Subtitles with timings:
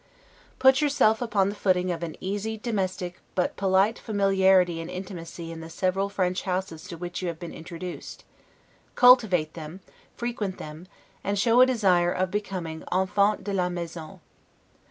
[0.57, 5.59] Put yourself upon the footing of an easy, domestic, but polite familiarity and intimacy in
[5.59, 8.23] the several French houses to which you have been introduced:
[8.95, 9.79] Cultivate them,
[10.17, 10.87] frequent them,
[11.23, 14.19] and show a desire of becoming 'enfant de la maison'.